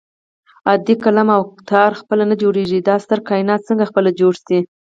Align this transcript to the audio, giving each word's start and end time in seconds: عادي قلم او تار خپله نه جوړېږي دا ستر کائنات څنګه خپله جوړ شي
عادي 0.67 0.93
قلم 1.03 1.27
او 1.35 1.43
تار 1.69 1.91
خپله 2.01 2.23
نه 2.31 2.35
جوړېږي 2.41 2.79
دا 2.87 2.95
ستر 3.03 3.19
کائنات 3.29 3.61
څنګه 3.69 3.83
خپله 3.89 4.09
جوړ 4.19 4.33
شي 4.47 4.59